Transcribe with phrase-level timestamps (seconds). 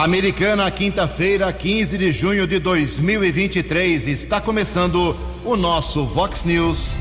[0.00, 4.06] Americana, quinta-feira, 15 de junho de 2023.
[4.06, 6.92] Está começando o nosso Vox News.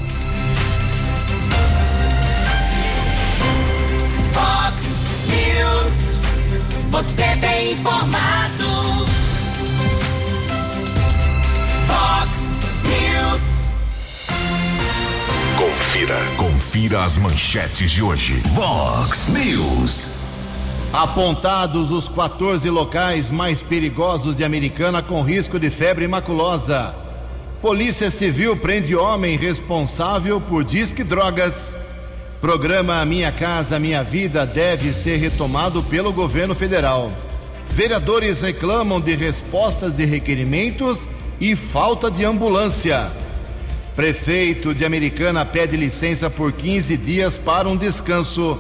[4.34, 4.84] Vox
[5.30, 6.20] News.
[6.90, 8.66] Você tem informado.
[11.88, 13.70] Vox News.
[15.58, 16.18] Confira.
[16.36, 18.44] Confira as manchetes de hoje.
[18.54, 20.19] Vox News.
[20.92, 26.96] Apontados os 14 locais mais perigosos de Americana com risco de febre maculosa.
[27.62, 31.78] Polícia Civil prende homem responsável por disque drogas.
[32.42, 37.12] Programa Minha Casa Minha Vida deve ser retomado pelo governo federal.
[37.70, 41.08] Vereadores reclamam de respostas de requerimentos
[41.40, 43.12] e falta de ambulância.
[43.96, 48.58] Prefeito de Americana pede licença por 15 dias para um descanso.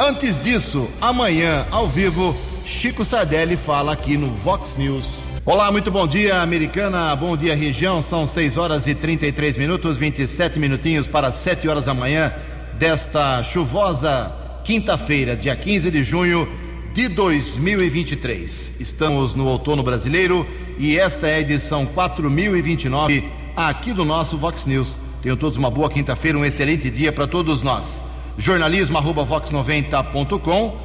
[0.00, 2.32] Antes disso, amanhã, ao vivo,
[2.64, 5.24] Chico Sardelli fala aqui no Vox News.
[5.44, 7.16] Olá, muito bom dia, Americana.
[7.16, 8.00] Bom dia, região.
[8.00, 12.32] São 6 horas e 33 minutos, 27 minutinhos para 7 horas da manhã
[12.78, 14.32] desta chuvosa
[14.62, 16.48] quinta-feira, dia 15 de junho
[16.94, 18.76] de 2023.
[18.78, 20.46] Estamos no outono brasileiro
[20.78, 23.24] e esta é a edição 4029
[23.56, 24.96] aqui do nosso Vox News.
[25.20, 28.07] Tenham todos uma boa quinta-feira, um excelente dia para todos nós
[28.38, 30.76] jornalismo@vox90.com,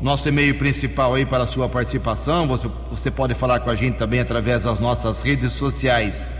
[0.00, 2.46] nosso e-mail principal aí para a sua participação.
[2.46, 6.34] Você, você pode falar com a gente também através das nossas redes sociais.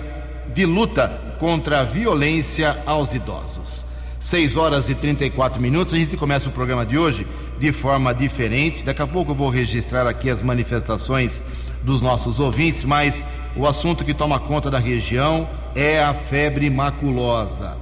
[0.55, 3.87] de luta contra a violência aos idosos.
[4.21, 5.95] 6 horas e 34 minutos.
[5.95, 7.27] A gente começa o programa de hoje
[7.59, 8.85] de forma diferente.
[8.85, 11.43] Daqui a pouco eu vou registrar aqui as manifestações
[11.83, 13.25] dos nossos ouvintes, mas
[13.57, 17.75] o assunto que toma conta da região é a febre maculosa.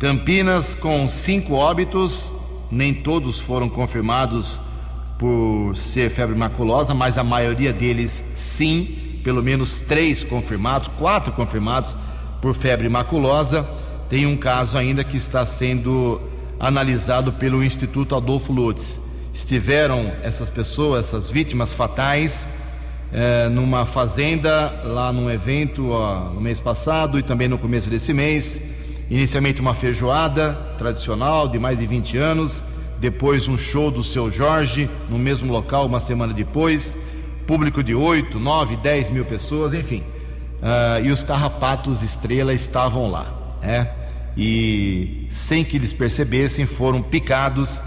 [0.00, 2.32] Campinas com cinco óbitos,
[2.72, 4.58] nem todos foram confirmados
[5.16, 11.96] por ser febre maculosa, mas a maioria deles sim, pelo menos três confirmados, quatro confirmados
[12.40, 13.68] por febre maculosa.
[14.08, 16.20] Tem um caso ainda que está sendo
[16.58, 19.00] analisado pelo Instituto Adolfo Lutz.
[19.32, 22.48] Estiveram essas pessoas, essas vítimas fatais,
[23.12, 28.12] eh, numa fazenda, lá num evento ó, no mês passado e também no começo desse
[28.12, 28.62] mês.
[29.08, 32.62] Inicialmente uma feijoada tradicional de mais de 20 anos,
[33.00, 36.96] depois um show do seu Jorge no mesmo local uma semana depois,
[37.46, 40.02] público de 8, 9, 10 mil pessoas, enfim.
[40.60, 43.32] Uh, e os carrapatos estrela estavam lá,
[43.62, 43.90] né?
[44.36, 47.80] E sem que eles percebessem, foram picados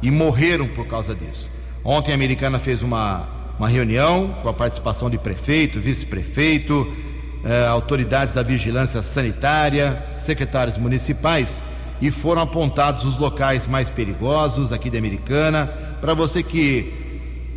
[0.00, 1.50] e morreram por causa disso.
[1.84, 8.34] Ontem a americana fez uma, uma reunião com a participação de prefeito, vice-prefeito, uh, autoridades
[8.34, 11.62] da vigilância sanitária, secretários municipais
[12.00, 15.66] e foram apontados os locais mais perigosos aqui da Americana.
[16.00, 16.99] Para você que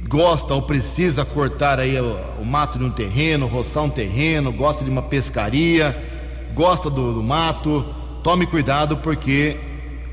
[0.07, 4.83] gosta ou precisa cortar aí o, o, mato de um terreno, roçar um terreno, gosta
[4.83, 5.97] de uma pescaria,
[6.53, 7.85] gosta do, do mato,
[8.23, 9.57] tome cuidado porque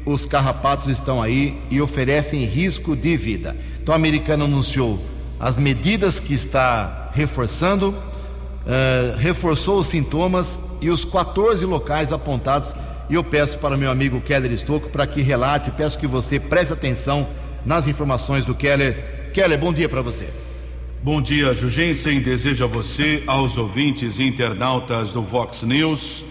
[0.05, 3.57] os carrapatos estão aí e oferecem risco de vida.
[3.83, 4.99] Então a americana anunciou
[5.39, 12.75] as medidas que está reforçando, uh, reforçou os sintomas e os 14 locais apontados.
[13.09, 16.73] E eu peço para meu amigo Keller Estocco para que relate, peço que você preste
[16.73, 17.27] atenção
[17.67, 20.29] nas informações do Keller Keller, bom dia para você.
[21.05, 22.21] Bom dia, Jugensen.
[22.21, 26.25] Desejo a você, aos ouvintes e internautas do Vox News,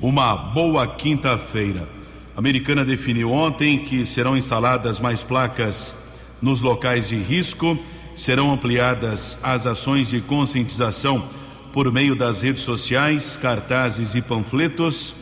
[0.00, 1.88] uma boa quinta-feira.
[2.36, 5.96] A americana definiu ontem que serão instaladas mais placas
[6.40, 7.76] nos locais de risco,
[8.14, 11.24] serão ampliadas as ações de conscientização
[11.72, 15.12] por meio das redes sociais, cartazes e panfletos,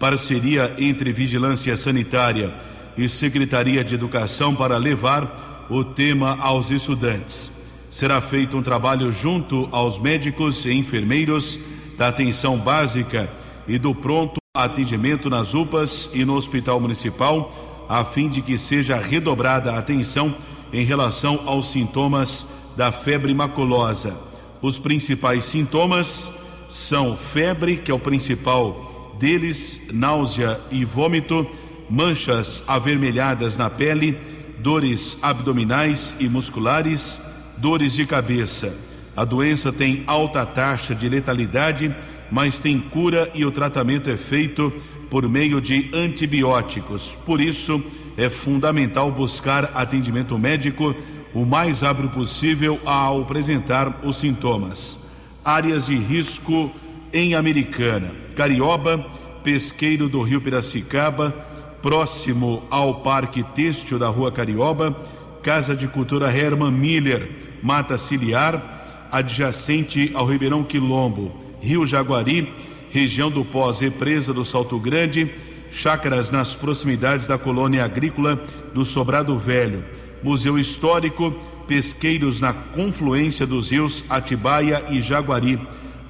[0.00, 2.50] parceria entre Vigilância Sanitária
[2.96, 7.50] e Secretaria de Educação para levar o tema aos estudantes.
[7.90, 11.58] Será feito um trabalho junto aos médicos e enfermeiros
[11.96, 13.30] da atenção básica
[13.66, 18.96] e do pronto atendimento nas UPAs e no Hospital Municipal, a fim de que seja
[18.96, 20.34] redobrada a atenção
[20.72, 22.46] em relação aos sintomas
[22.76, 24.18] da febre maculosa.
[24.60, 26.30] Os principais sintomas
[26.68, 31.46] são febre, que é o principal deles, náusea e vômito,
[31.88, 34.18] manchas avermelhadas na pele,
[34.60, 37.20] dores abdominais e musculares,
[37.56, 38.76] dores de cabeça.
[39.16, 41.94] A doença tem alta taxa de letalidade,
[42.30, 44.72] mas tem cura e o tratamento é feito
[45.10, 47.16] por meio de antibióticos.
[47.26, 47.82] Por isso,
[48.16, 50.94] é fundamental buscar atendimento médico
[51.32, 55.00] o mais rápido possível ao apresentar os sintomas.
[55.44, 56.70] Áreas de risco
[57.12, 59.04] em Americana, Carioba,
[59.42, 61.34] Pesqueiro do Rio Piracicaba,
[61.82, 64.96] próximo ao Parque Têxtil da Rua Carioba,
[65.42, 67.30] Casa de Cultura Herman Miller,
[67.62, 72.52] Mata Ciliar, adjacente ao Ribeirão Quilombo, Rio Jaguari,
[72.90, 75.30] região do pós-represa do Salto Grande,
[75.70, 78.42] chácaras nas proximidades da colônia agrícola
[78.74, 79.84] do Sobrado Velho,
[80.22, 81.34] Museu Histórico,
[81.66, 85.60] pesqueiros na confluência dos rios Atibaia e Jaguari,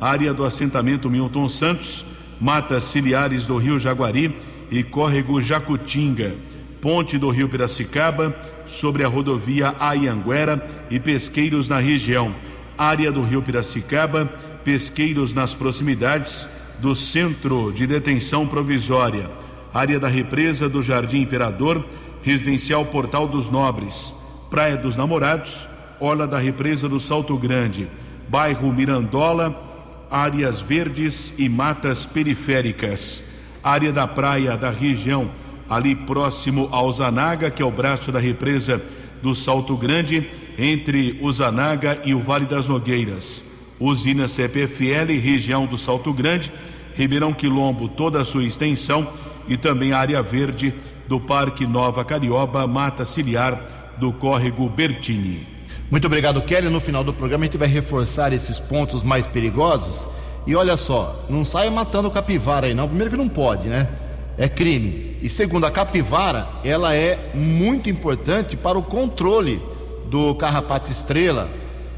[0.00, 2.04] área do assentamento Milton Santos,
[2.40, 4.34] matas ciliares do rio Jaguari
[4.70, 6.34] e córrego Jacutinga,
[6.80, 8.34] ponte do rio Piracicaba,
[8.66, 12.34] sobre a rodovia Aianguera e pesqueiros na região,
[12.76, 14.26] área do rio Piracicaba,
[14.64, 16.48] pesqueiros nas proximidades
[16.78, 19.28] do centro de detenção provisória,
[19.72, 21.84] área da represa do Jardim Imperador,
[22.22, 24.14] residencial Portal dos Nobres,
[24.50, 25.68] Praia dos Namorados,
[26.00, 27.88] Orla da Represa do Salto Grande,
[28.28, 33.24] bairro Mirandola, áreas verdes e matas periféricas,
[33.62, 35.30] área da praia da região,
[35.68, 38.82] ali próximo ao Zanaga, que é o braço da represa
[39.22, 40.28] do Salto Grande,
[40.58, 43.44] entre o Zanaga e o Vale das Nogueiras.
[43.78, 46.52] Usina CPFL, região do Salto Grande,
[46.94, 49.06] Ribeirão Quilombo, toda a sua extensão,
[49.48, 50.74] e também a área verde
[51.06, 55.46] do Parque Nova Carioba, Mata Ciliar do Córrego Bertini.
[55.90, 56.68] Muito obrigado, Kelly.
[56.68, 60.06] No final do programa a gente vai reforçar esses pontos mais perigosos.
[60.46, 62.86] E olha só, não saia matando capivara aí não.
[62.86, 63.88] Primeiro que não pode, né?
[64.36, 65.18] É crime.
[65.20, 69.60] E segundo, a capivara, ela é muito importante para o controle
[70.06, 71.48] do carrapato estrela,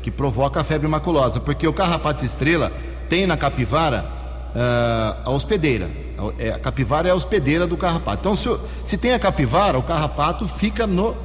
[0.03, 1.39] que provoca a febre maculosa.
[1.39, 2.73] Porque o carrapato estrela
[3.09, 4.05] tem na capivara
[4.55, 5.89] uh, a hospedeira.
[6.55, 8.21] A capivara é a hospedeira do carrapato.
[8.21, 8.49] Então, se,
[8.85, 11.17] se tem a capivara, o carrapato fica no,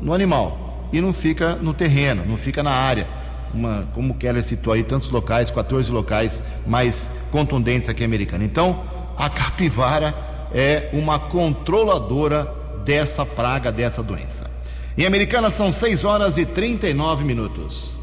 [0.00, 3.06] no animal e não fica no terreno, não fica na área.
[3.52, 8.44] Uma, como o Keller citou aí, tantos locais, 14 locais mais contundentes aqui americana.
[8.44, 8.82] Então,
[9.16, 10.14] a capivara
[10.52, 12.50] é uma controladora
[12.84, 14.50] dessa praga, dessa doença.
[14.96, 17.96] Em Americana são 6 horas e 39 minutos.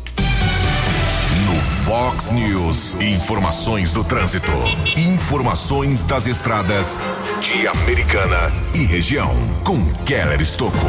[1.46, 4.52] No Fox News, informações do trânsito,
[4.98, 7.00] informações das estradas
[7.42, 9.32] de Americana e região,
[9.64, 10.88] com Keller Estocco.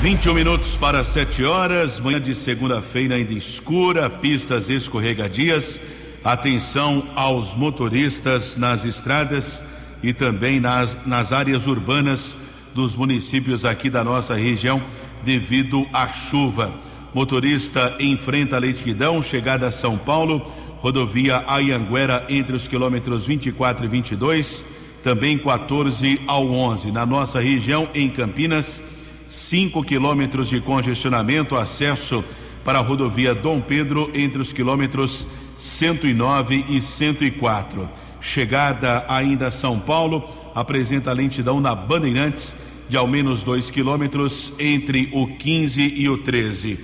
[0.00, 5.80] 21 minutos para 7 horas, manhã de segunda-feira ainda escura, pistas escorregadias.
[6.22, 9.62] Atenção aos motoristas nas estradas
[10.02, 12.36] e também nas, nas áreas urbanas
[12.74, 14.82] dos municípios aqui da nossa região
[15.24, 16.72] devido à chuva.
[17.14, 23.88] Motorista enfrenta a lentidão, chegada a São Paulo, rodovia Ayanguera entre os quilômetros 24 e
[23.88, 24.62] 22,
[25.02, 26.92] também 14 ao 11.
[26.92, 28.82] Na nossa região, em Campinas,
[29.26, 32.24] 5 quilômetros de congestionamento, acesso
[32.64, 35.26] para a rodovia Dom Pedro entre os quilômetros
[35.58, 37.88] 109 e 104.
[38.20, 40.24] Chegada ainda a São Paulo,
[40.54, 42.54] apresenta lentidão na Bandeirantes
[42.88, 46.78] de ao menos 2 quilômetros entre o 15 e o 13.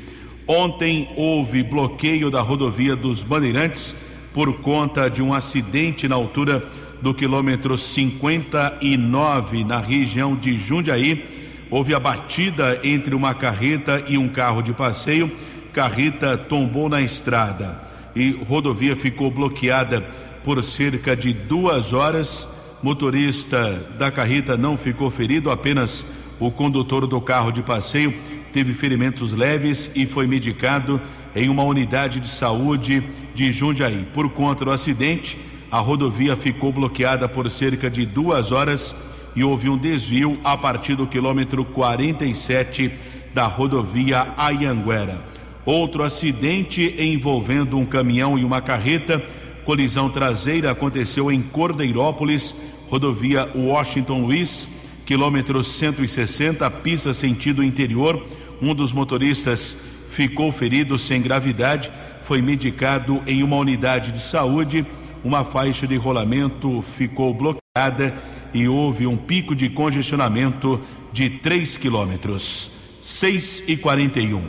[0.46, 3.94] Ontem houve bloqueio da rodovia dos Bandeirantes
[4.34, 6.66] por conta de um acidente na altura
[7.00, 11.41] do quilômetro 59 na região de Jundiaí
[11.72, 15.32] houve a batida entre uma carreta e um carro de passeio.
[15.72, 17.80] Carreta tombou na estrada
[18.14, 20.02] e rodovia ficou bloqueada
[20.44, 22.46] por cerca de duas horas.
[22.82, 26.04] Motorista da carreta não ficou ferido, apenas
[26.38, 28.12] o condutor do carro de passeio
[28.52, 31.00] teve ferimentos leves e foi medicado
[31.34, 33.02] em uma unidade de saúde
[33.34, 34.06] de Jundiaí.
[34.12, 35.38] Por conta do acidente,
[35.70, 38.94] a rodovia ficou bloqueada por cerca de duas horas
[39.34, 42.92] e houve um desvio a partir do quilômetro 47
[43.34, 45.22] da rodovia Ayanguera.
[45.64, 49.22] Outro acidente envolvendo um caminhão e uma carreta,
[49.64, 52.54] colisão traseira aconteceu em Cordeirópolis,
[52.88, 54.68] rodovia Washington Luiz,
[55.06, 58.26] quilômetro 160, pista sentido interior.
[58.60, 59.76] Um dos motoristas
[60.10, 61.90] ficou ferido sem gravidade,
[62.22, 64.84] foi medicado em uma unidade de saúde.
[65.24, 68.12] Uma faixa de rolamento ficou bloqueada
[68.54, 70.80] e houve um pico de congestionamento
[71.12, 72.70] de 3 quilômetros.
[73.00, 74.42] 6 e 41.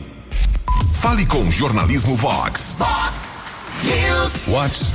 [0.93, 2.75] Fale com Jornalismo Vox.
[2.77, 3.43] Vox
[3.83, 4.45] News.
[4.47, 4.93] Vox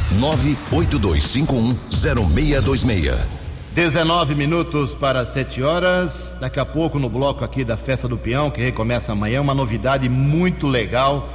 [0.73, 3.19] 982510626.
[3.75, 6.37] 19 minutos para 7 horas.
[6.41, 10.09] Daqui a pouco, no bloco aqui da Festa do Peão, que recomeça amanhã, uma novidade
[10.09, 11.29] muito legal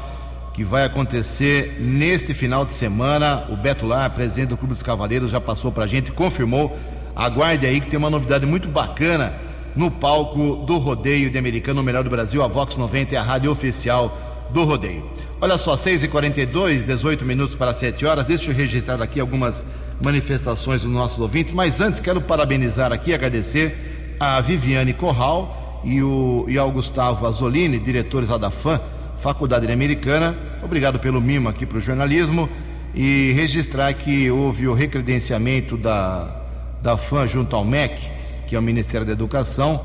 [0.53, 3.45] que vai acontecer neste final de semana.
[3.49, 6.77] O Beto Lar, presidente do Clube dos Cavaleiros, já passou para a gente, confirmou
[7.15, 9.33] Aguarde aí que tem uma novidade muito bacana
[9.75, 12.43] no palco do rodeio de Americano, o melhor do Brasil.
[12.43, 15.09] A Vox 90 é a rádio oficial do rodeio.
[15.41, 18.25] Olha só, 6h42, 18 minutos para 7 horas.
[18.25, 19.65] Deixa eu registrar aqui algumas
[20.01, 26.45] manifestações dos nossos ouvintes, mas antes quero parabenizar aqui, agradecer a Viviane Corral e, o,
[26.47, 28.79] e ao Gustavo Azolini, diretores lá da FAM,
[29.17, 30.35] Faculdade Americana.
[30.61, 32.49] Obrigado pelo mimo aqui para o jornalismo
[32.95, 36.42] e registrar que houve o recredenciamento da,
[36.83, 38.11] da FAM junto ao MEC,
[38.45, 39.79] que é o Ministério da Educação,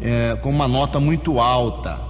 [0.00, 2.00] é, com uma nota muito alta.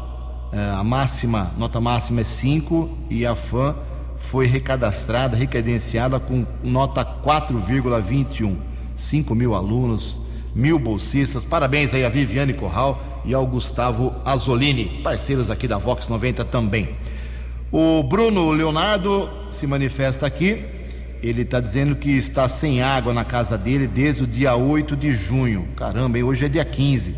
[0.52, 3.74] É, a máxima, nota máxima é 5 e a FAM
[4.14, 8.56] foi recadastrada, recredenciada com nota 4,21.
[8.94, 10.18] 5 mil alunos,
[10.54, 11.44] mil bolsistas.
[11.44, 16.88] Parabéns aí a Viviane Corral e ao Gustavo Azolini, parceiros aqui da Vox 90 também.
[17.72, 20.77] O Bruno Leonardo se manifesta aqui.
[21.22, 25.14] Ele está dizendo que está sem água na casa dele desde o dia 8 de
[25.14, 25.66] junho.
[25.76, 27.14] Caramba, e hoje é dia 15.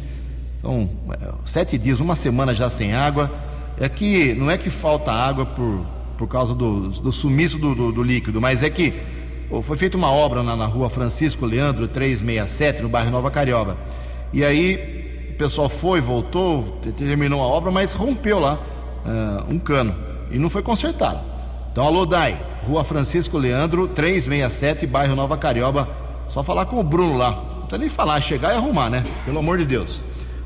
[0.60, 3.30] São é, sete dias, uma semana já sem água.
[3.78, 5.84] É que não é que falta água por
[6.20, 8.92] por causa do, do sumiço do, do, do, líquido, mas é que
[9.62, 13.78] foi feita uma obra na, na rua Francisco Leandro 367, no bairro Nova Carioba.
[14.30, 18.58] E aí o pessoal foi, voltou, terminou a obra, mas rompeu lá
[19.06, 19.96] uh, um cano
[20.30, 21.20] e não foi consertado.
[21.72, 25.88] Então, alô, Dai, rua Francisco Leandro 367, bairro Nova Carioba.
[26.28, 27.30] Só falar com o Bruno lá.
[27.30, 29.02] Não precisa nem falar, chegar e arrumar, né?
[29.24, 30.02] Pelo amor de Deus.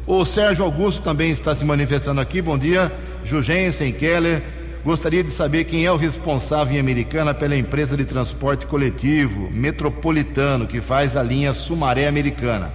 [0.06, 2.40] O Sérgio Augusto também está se manifestando aqui.
[2.40, 2.92] Bom dia,
[3.24, 4.42] Jugensen, Keller.
[4.84, 10.66] Gostaria de saber quem é o responsável em Americana pela empresa de transporte coletivo metropolitano
[10.66, 12.70] que faz a linha Sumaré Americana.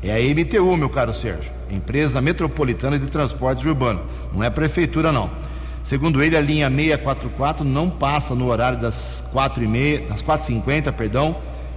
[0.00, 4.02] É a MTU, meu caro Sérgio, Empresa Metropolitana de Transportes Urbano.
[4.32, 5.28] Não é a prefeitura, não.
[5.82, 11.36] Segundo ele, a linha 644 não passa no horário das 4h30, das 4h50, perdão.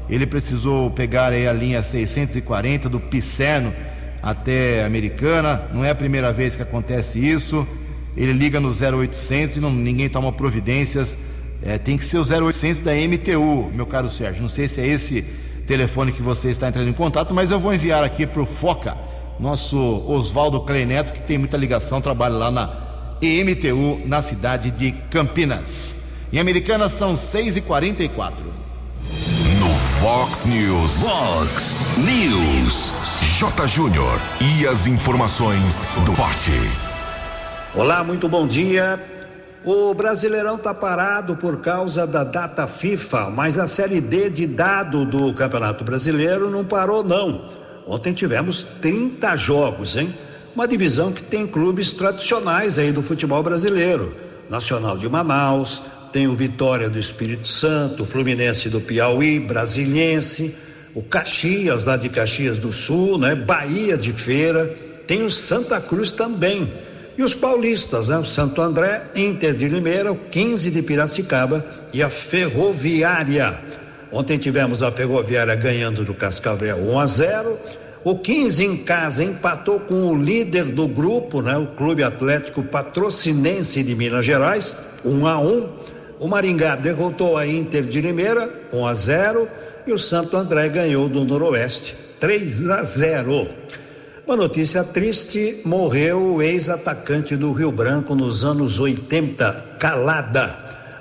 [0.10, 3.74] Ele precisou pegar aí a linha 640 do Picerno
[4.22, 5.64] até Americana.
[5.74, 7.66] Não é a primeira vez que acontece isso
[8.16, 11.18] ele liga no 0800 e não, ninguém toma providências.
[11.64, 14.42] É, tem que ser o 0800 da MTU, meu caro Sérgio.
[14.42, 15.22] Não sei se é esse
[15.68, 18.98] telefone que você está entrando em contato, mas eu vou enviar aqui para o Foca,
[19.40, 19.78] nosso
[20.08, 22.91] Oswaldo Cleineto, que tem muita ligação, trabalha lá na
[23.22, 26.00] EMTU, na cidade de Campinas.
[26.34, 28.32] Em Americana são 6h44.
[29.60, 31.04] No Fox News.
[31.04, 32.92] Fox News.
[33.38, 33.68] J.
[33.68, 34.20] Júnior.
[34.42, 36.52] E as informações do Forte.
[37.76, 39.00] Olá, muito bom dia.
[39.64, 45.06] O Brasileirão está parado por causa da data FIFA, mas a Série D de dado
[45.06, 47.48] do Campeonato Brasileiro não parou, não.
[47.86, 50.12] Ontem tivemos 30 jogos, hein?
[50.54, 54.14] Uma divisão que tem clubes tradicionais aí do futebol brasileiro.
[54.50, 55.82] Nacional de Manaus,
[56.12, 60.54] tem o Vitória do Espírito Santo, o Fluminense do Piauí, Brasiliense,
[60.94, 63.34] o Caxias, lá de Caxias do Sul, né?
[63.34, 64.76] Bahia de Feira,
[65.08, 66.70] tem o Santa Cruz também.
[67.18, 68.18] E os paulistas, né?
[68.18, 73.58] O Santo André, Inter de Limeira, o 15 de Piracicaba e a Ferroviária.
[74.12, 77.60] Ontem tivemos a Ferroviária ganhando do Cascavel 1 a 0.
[78.04, 81.56] O 15 em casa empatou com o líder do grupo, né?
[81.56, 85.70] O Clube Atlético Patrocinense de Minas Gerais, 1 a 1.
[86.20, 89.48] O Maringá derrotou a Inter de Limeira, 1 a 0,
[89.86, 93.48] e o Santo André ganhou do Noroeste, 3 a 0.
[94.26, 100.58] Uma notícia triste: morreu o ex-atacante do Rio Branco nos anos 80, Calada.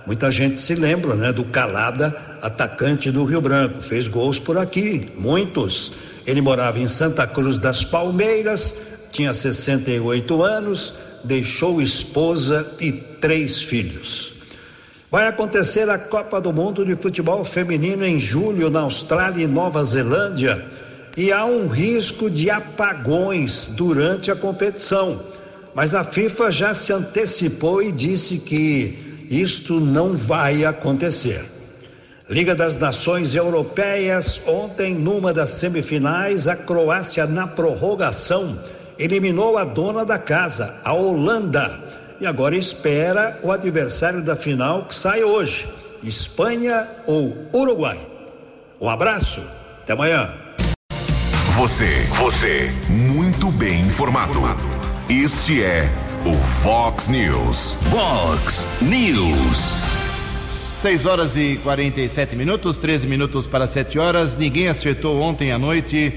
[0.07, 3.81] Muita gente se lembra, né, do Calada, atacante do Rio Branco.
[3.81, 6.10] Fez gols por aqui, muitos.
[6.27, 8.75] Ele morava em Santa Cruz das Palmeiras,
[9.11, 14.33] tinha 68 anos, deixou esposa e três filhos.
[15.11, 19.83] Vai acontecer a Copa do Mundo de Futebol Feminino em julho na Austrália e Nova
[19.83, 20.65] Zelândia
[21.17, 25.19] e há um risco de apagões durante a competição.
[25.75, 31.45] Mas a FIFA já se antecipou e disse que isto não vai acontecer.
[32.31, 38.57] Liga das Nações Europeias, ontem, numa das semifinais, a Croácia, na prorrogação,
[38.97, 41.81] eliminou a dona da casa, a Holanda,
[42.21, 45.69] e agora espera o adversário da final que sai hoje:
[46.05, 47.99] Espanha ou Uruguai.
[48.81, 49.43] Um abraço,
[49.83, 50.33] até amanhã.
[51.57, 54.41] Você, você, muito bem informado.
[55.09, 55.89] Este é
[56.25, 57.75] o Fox News.
[57.91, 60.00] Fox News.
[60.81, 64.39] 6 horas e 47 minutos, 13 minutos para 7 horas.
[64.39, 66.11] Ninguém acertou ontem à noite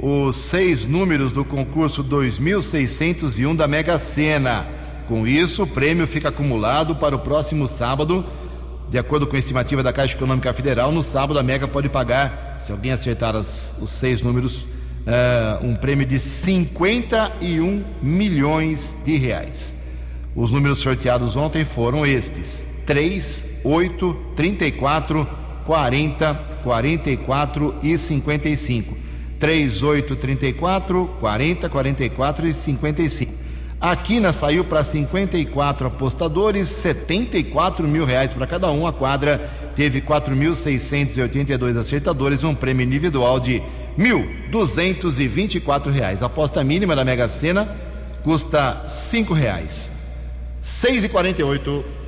[0.00, 4.66] os seis números do concurso 2601 da Mega Sena.
[5.06, 8.26] Com isso, o prêmio fica acumulado para o próximo sábado.
[8.88, 12.56] De acordo com a estimativa da Caixa Econômica Federal, no sábado a Mega pode pagar,
[12.58, 19.76] se alguém acertar as, os seis números, uh, um prêmio de 51 milhões de reais.
[20.34, 25.28] Os números sorteados ontem foram estes: 3, 8, 34,
[25.64, 28.96] 40, 44 e 55.
[29.38, 33.32] 3, 8, 34, 40, 44 e 55.
[33.80, 38.84] A quina saiu para 54 apostadores, 74 mil reais para cada um.
[38.88, 43.62] A quadra teve 4.682 acertadores, um prêmio individual de
[43.96, 46.24] 1.224 reais.
[46.24, 47.68] A aposta mínima da Mega Sena
[48.24, 49.92] custa R$ reais.
[50.60, 51.99] 6 e 48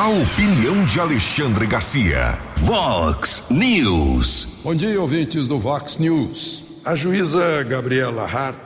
[0.00, 2.38] A opinião de Alexandre Garcia.
[2.58, 4.60] Vox News.
[4.62, 6.64] Bom dia, ouvintes do Vox News.
[6.84, 8.56] A juíza Gabriela Hart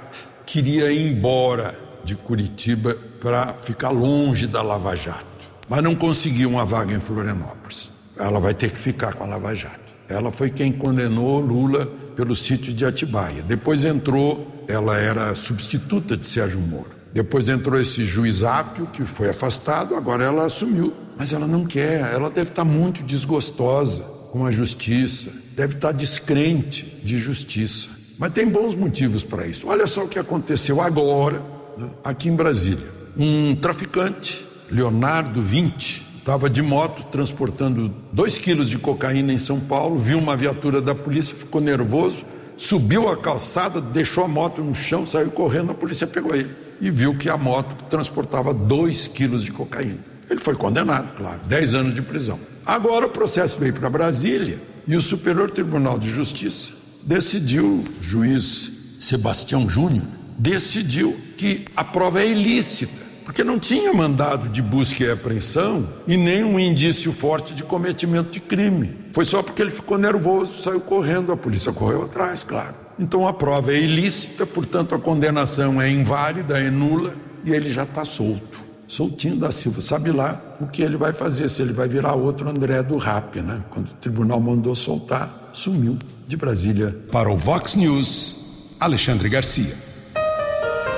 [0.44, 1.74] queria ir embora
[2.04, 5.24] de Curitiba para ficar longe da Lava Jato,
[5.70, 7.90] mas não conseguiu uma vaga em Florianópolis.
[8.18, 9.94] Ela vai ter que ficar com a Lava Jato.
[10.10, 13.42] Ela foi quem condenou Lula pelo sítio de Atibaia.
[13.42, 17.00] Depois entrou, ela era substituta de Sérgio Moro.
[17.12, 20.92] Depois entrou esse juiz Ápio, que foi afastado, agora ela assumiu.
[21.22, 24.02] Mas ela não quer, ela deve estar muito desgostosa
[24.32, 27.90] com a justiça, deve estar descrente de justiça.
[28.18, 29.68] Mas tem bons motivos para isso.
[29.68, 31.40] Olha só o que aconteceu agora,
[31.78, 32.88] né, aqui em Brasília.
[33.16, 40.00] Um traficante, Leonardo 20, estava de moto transportando 2 quilos de cocaína em São Paulo,
[40.00, 42.24] viu uma viatura da polícia, ficou nervoso,
[42.56, 46.50] subiu a calçada, deixou a moto no chão, saiu correndo, a polícia pegou ele
[46.80, 50.10] e viu que a moto transportava 2 quilos de cocaína.
[50.32, 52.40] Ele foi condenado, claro, 10 anos de prisão.
[52.64, 54.58] Agora o processo veio para Brasília
[54.88, 56.72] e o Superior Tribunal de Justiça
[57.02, 60.06] decidiu, juiz Sebastião Júnior,
[60.38, 66.16] decidiu que a prova é ilícita, porque não tinha mandado de busca e apreensão e
[66.16, 68.96] nenhum indício forte de cometimento de crime.
[69.12, 72.74] Foi só porque ele ficou nervoso, saiu correndo, a polícia correu atrás, claro.
[72.98, 77.82] Então a prova é ilícita, portanto a condenação é inválida, é nula e ele já
[77.82, 78.71] está solto.
[78.86, 82.48] Soltinho da Silva, sabe lá o que ele vai fazer, se ele vai virar outro
[82.48, 83.62] André do Rap, né?
[83.70, 86.94] Quando o tribunal mandou soltar, sumiu de Brasília.
[87.10, 89.74] Para o Vox News, Alexandre Garcia.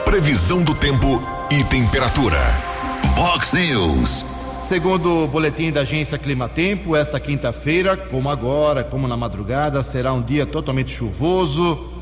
[0.04, 2.38] Previsão do tempo e temperatura.
[3.14, 4.24] Vox News.
[4.60, 10.22] Segundo o boletim da agência Climatempo, esta quinta-feira, como agora, como na madrugada, será um
[10.22, 11.92] dia totalmente chuvoso.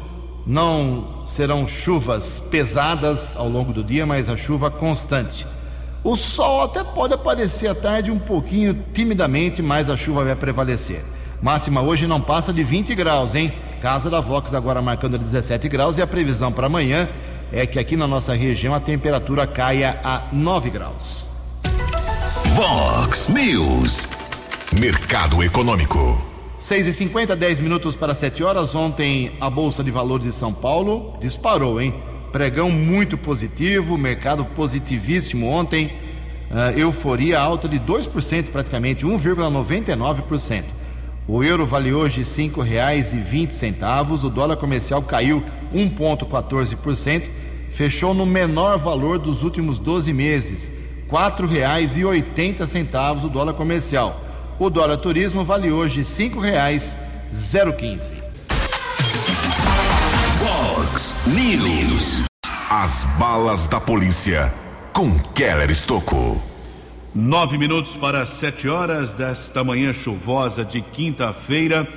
[0.46, 5.46] Não serão chuvas pesadas ao longo do dia, mas a chuva constante.
[6.04, 11.04] O sol até pode aparecer à tarde um pouquinho timidamente, mas a chuva vai prevalecer.
[11.40, 13.52] Máxima hoje não passa de 20 graus, hein?
[13.80, 17.08] Casa da Vox agora marcando 17 graus e a previsão para amanhã
[17.52, 21.26] é que aqui na nossa região a temperatura caia a 9 graus.
[22.54, 24.08] Vox News.
[24.80, 26.20] Mercado Econômico.
[26.58, 28.74] 6 e 50 10 minutos para 7 horas.
[28.74, 31.94] Ontem a Bolsa de Valores de São Paulo disparou, hein?
[32.32, 35.92] Pregão muito positivo, mercado positivíssimo ontem.
[36.50, 40.64] Uh, euforia alta de 2% praticamente, 1,99%.
[41.28, 47.28] O euro vale hoje R$ 5,20, o dólar comercial caiu 1,14%,
[47.68, 50.72] fechou no menor valor dos últimos 12 meses,
[51.10, 54.20] R$ 4,80 o dólar comercial.
[54.58, 58.31] O dólar turismo vale hoje R$ 5,015.
[60.92, 62.22] Fox News.
[62.68, 64.52] As balas da polícia
[64.92, 66.40] com Keller Estocou.
[67.14, 71.88] Nove minutos para sete horas desta manhã chuvosa de quinta-feira.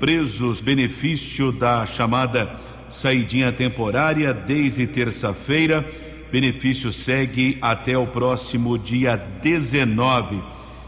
[0.00, 2.50] Presos benefício da chamada
[2.88, 5.86] saidinha temporária desde terça-feira.
[6.32, 10.42] Benefício segue até o próximo dia 19.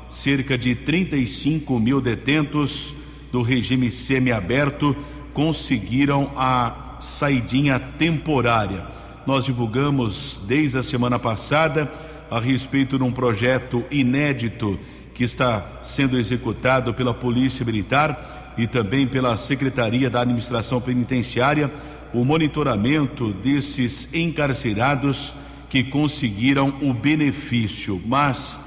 [0.09, 2.95] Cerca de 35 mil detentos
[3.31, 4.97] do regime semiaberto
[5.35, 8.85] conseguiram a saidinha temporária.
[9.27, 11.91] Nós divulgamos desde a semana passada
[12.31, 14.79] a respeito de um projeto inédito
[15.15, 21.71] que está sendo executado pela Polícia Militar e também pela Secretaria da Administração Penitenciária,
[22.13, 25.35] o monitoramento desses encarcerados
[25.69, 28.01] que conseguiram o benefício.
[28.05, 28.59] Mas,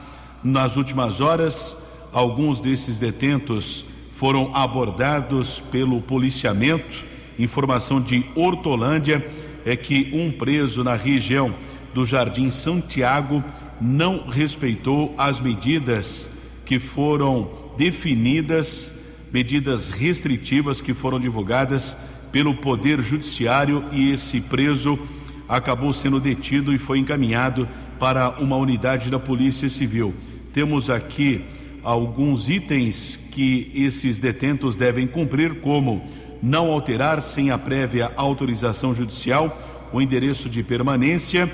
[0.43, 1.75] nas últimas horas,
[2.11, 7.12] alguns desses detentos foram abordados pelo policiamento.
[7.37, 9.25] Informação de Hortolândia
[9.65, 11.53] é que um preso na região
[11.93, 13.43] do Jardim Santiago
[13.79, 16.27] não respeitou as medidas
[16.65, 18.93] que foram definidas,
[19.31, 21.95] medidas restritivas que foram divulgadas
[22.31, 24.99] pelo Poder Judiciário e esse preso
[25.47, 27.67] acabou sendo detido e foi encaminhado
[27.99, 30.13] para uma unidade da Polícia Civil.
[30.51, 31.41] Temos aqui
[31.83, 36.03] alguns itens que esses detentos devem cumprir, como
[36.43, 39.57] não alterar sem a prévia autorização judicial
[39.93, 41.49] o endereço de permanência,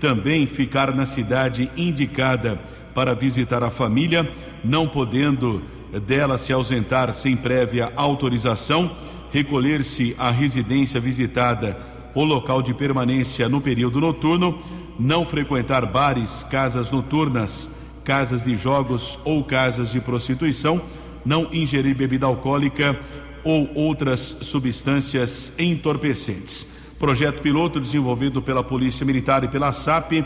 [0.00, 2.58] também ficar na cidade indicada
[2.92, 4.28] para visitar a família,
[4.64, 5.62] não podendo
[6.06, 8.90] dela se ausentar sem prévia autorização,
[9.30, 11.78] recolher-se à residência visitada
[12.14, 14.58] ou local de permanência no período noturno,
[14.98, 17.68] não frequentar bares, casas noturnas,
[18.04, 20.80] casas de jogos ou casas de prostituição,
[21.24, 22.98] não ingerir bebida alcoólica
[23.44, 26.66] ou outras substâncias entorpecentes.
[26.98, 30.24] Projeto piloto desenvolvido pela Polícia Militar e pela SAP.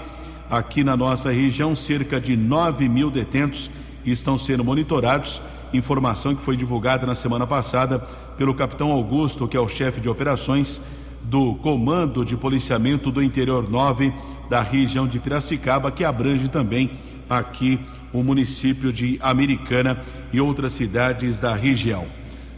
[0.50, 3.70] Aqui na nossa região, cerca de 9 mil detentos
[4.04, 5.40] estão sendo monitorados.
[5.72, 7.98] Informação que foi divulgada na semana passada
[8.36, 10.80] pelo capitão Augusto, que é o chefe de operações
[11.22, 14.12] do Comando de Policiamento do Interior 9
[14.48, 16.90] da região de Piracicaba, que abrange também
[17.28, 17.80] aqui
[18.12, 20.00] o município de Americana
[20.32, 22.06] e outras cidades da região.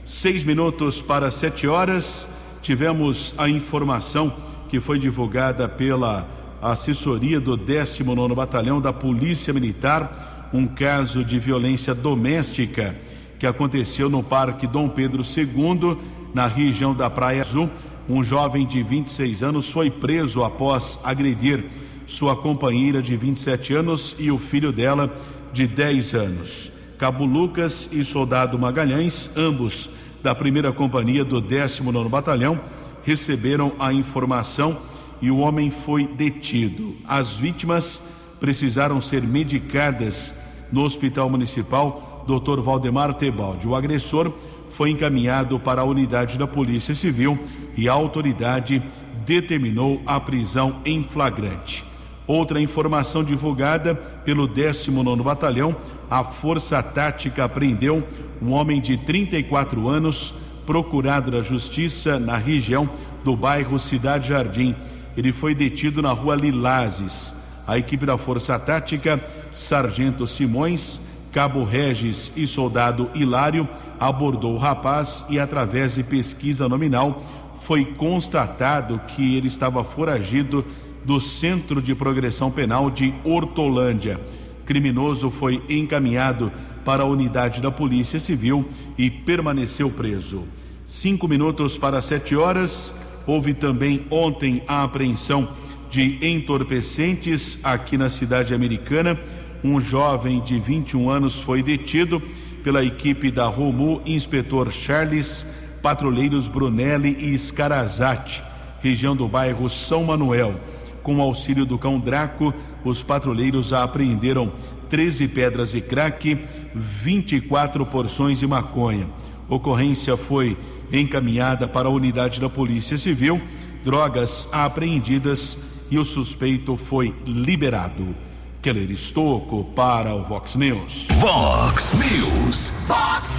[0.08, 2.26] Seis minutos para sete horas,
[2.62, 4.32] tivemos a informação
[4.66, 6.26] que foi divulgada pela
[6.62, 12.96] assessoria do 19 Batalhão da Polícia Militar, um caso de violência doméstica
[13.38, 15.98] que aconteceu no Parque Dom Pedro II,
[16.32, 17.68] na região da Praia Azul.
[18.08, 21.66] Um jovem de 26 anos foi preso após agredir
[22.06, 25.14] sua companheira de 27 anos e o filho dela
[25.52, 26.72] de 10 anos.
[26.96, 32.60] Cabo Lucas e Soldado Magalhães, ambos da primeira companhia do 19 Batalhão,
[33.02, 34.78] receberam a informação
[35.20, 36.96] e o homem foi detido.
[37.06, 38.02] As vítimas
[38.38, 40.34] precisaram ser medicadas
[40.70, 42.60] no Hospital Municipal Dr.
[42.60, 43.66] Valdemar Tebaldi.
[43.66, 44.32] O agressor
[44.70, 47.38] foi encaminhado para a unidade da Polícia Civil
[47.76, 48.82] e a autoridade
[49.24, 51.84] determinou a prisão em flagrante.
[52.26, 55.74] Outra informação divulgada pelo 19 Batalhão,
[56.10, 58.06] a Força Tática apreendeu
[58.40, 60.34] um homem de 34 anos,
[60.66, 62.88] procurado da Justiça na região
[63.24, 64.74] do bairro Cidade Jardim.
[65.16, 67.34] Ele foi detido na rua Lilazes.
[67.66, 69.22] A equipe da Força Tática,
[69.52, 71.00] Sargento Simões,
[71.32, 73.68] Cabo Regis e Soldado Hilário
[74.00, 77.22] abordou o rapaz e, através de pesquisa nominal,
[77.60, 80.64] foi constatado que ele estava foragido
[81.04, 84.20] do Centro de Progressão Penal de Hortolândia.
[84.64, 86.52] Criminoso foi encaminhado
[86.88, 90.44] para a unidade da Polícia Civil e permaneceu preso.
[90.86, 92.94] Cinco minutos para sete horas.
[93.26, 95.46] Houve também ontem a apreensão
[95.90, 99.20] de entorpecentes aqui na cidade americana.
[99.62, 102.22] Um jovem de 21 anos foi detido
[102.64, 105.44] pela equipe da Romu, inspetor Charles,
[105.82, 108.42] patrulheiros Brunelli e Scarazati,
[108.80, 110.58] região do bairro São Manuel.
[111.02, 114.50] Com auxílio do cão Draco, os patrulheiros apreenderam
[114.88, 116.38] 13 pedras de crack,
[116.78, 119.08] 24 porções de maconha.
[119.48, 120.56] Ocorrência foi
[120.92, 123.40] encaminhada para a unidade da Polícia Civil,
[123.84, 125.58] drogas apreendidas
[125.90, 128.14] e o suspeito foi liberado.
[128.60, 131.06] Keller Estocco para o Vox News.
[131.12, 132.72] Vox News.
[132.86, 133.30] Vox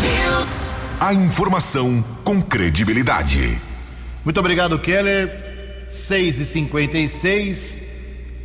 [0.00, 0.74] News.
[1.00, 3.58] A informação com credibilidade.
[4.24, 5.86] Muito obrigado, Keller.
[5.86, 7.82] 6 e 56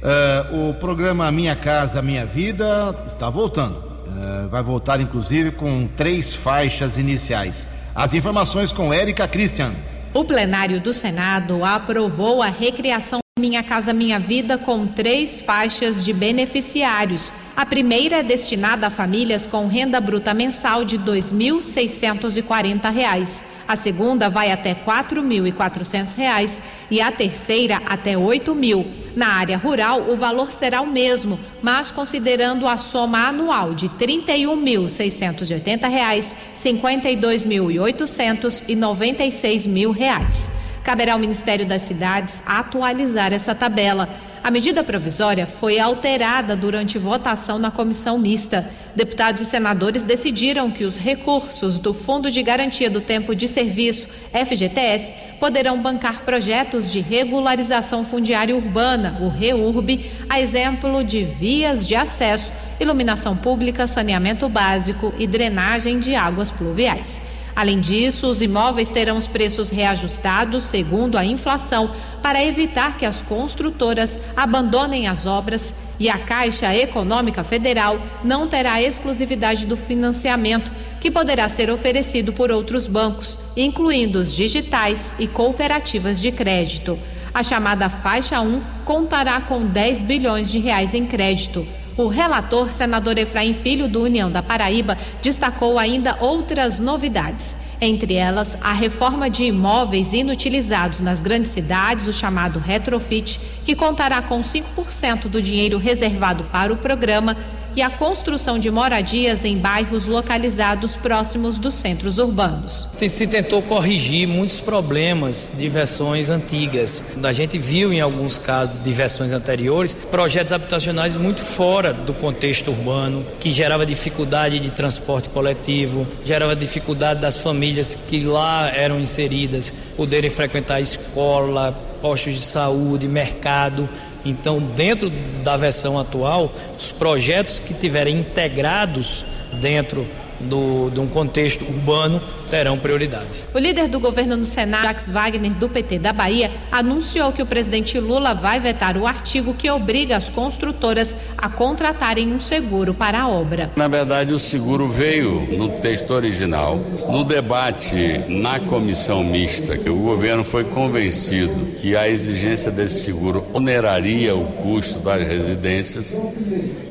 [0.04, 3.89] uh, O programa Minha Casa Minha Vida está voltando.
[4.20, 7.68] Uh, vai voltar, inclusive, com três faixas iniciais.
[7.96, 9.72] As informações com Érica Christian.
[10.14, 16.12] O plenário do Senado aprovou a recriação minha Casa Minha Vida com três faixas de
[16.12, 17.32] beneficiários.
[17.56, 23.44] A primeira é destinada a famílias com renda bruta mensal de R$ 2.640.
[23.70, 28.84] A segunda vai até R$ 4.400 e a terceira até R$ 8.000.
[29.16, 33.94] Na área rural, o valor será o mesmo, mas considerando a soma anual de R$
[34.00, 36.20] 31.680, R$
[36.52, 40.50] 52.800 e R$ 96.000.
[40.84, 44.10] Caberá ao Ministério das Cidades atualizar essa tabela.
[44.42, 48.70] A medida provisória foi alterada durante votação na comissão mista.
[48.96, 54.08] Deputados e senadores decidiram que os recursos do Fundo de Garantia do Tempo de Serviço,
[54.32, 61.96] FGTS, poderão bancar projetos de regularização fundiária urbana, o REURB, a exemplo de vias de
[61.96, 67.20] acesso, iluminação pública, saneamento básico e drenagem de águas pluviais.
[67.56, 73.22] Além disso, os imóveis terão os preços reajustados segundo a inflação para evitar que as
[73.22, 81.12] construtoras abandonem as obras e a Caixa Econômica Federal não terá exclusividade do financiamento, que
[81.12, 86.98] poderá ser oferecido por outros bancos, incluindo os digitais e cooperativas de crédito.
[87.34, 91.66] A chamada faixa 1 contará com 10 bilhões de reais em crédito.
[92.00, 97.58] O relator, senador Efraim Filho, do União da Paraíba, destacou ainda outras novidades.
[97.82, 104.22] Entre elas, a reforma de imóveis inutilizados nas grandes cidades, o chamado retrofit, que contará
[104.22, 107.36] com 5% do dinheiro reservado para o programa
[107.76, 112.88] e a construção de moradias em bairros localizados próximos dos centros urbanos.
[112.98, 117.04] Se tentou corrigir muitos problemas de versões antigas.
[117.24, 122.72] A gente viu em alguns casos de versões anteriores projetos habitacionais muito fora do contexto
[122.72, 129.74] urbano, que gerava dificuldade de transporte coletivo, gerava dificuldade das famílias que lá eram inseridas
[129.96, 133.90] poderem frequentar a escola, postos de saúde, mercado.
[134.26, 135.10] Então, dentro
[135.44, 140.06] da versão atual, os projetos que tiverem integrados dentro
[140.40, 143.46] do, de um contexto urbano terão prioridade.
[143.54, 147.46] O líder do governo no Senado, Jacques Wagner, do PT da Bahia, anunciou que o
[147.46, 153.22] presidente Lula vai vetar o artigo que obriga as construtoras a contratarem um seguro para
[153.22, 153.72] a obra.
[153.76, 156.78] Na verdade, o seguro veio no texto original.
[157.10, 164.36] No debate na comissão mista, o governo foi convencido que a exigência desse seguro oneraria
[164.36, 166.18] o custo das residências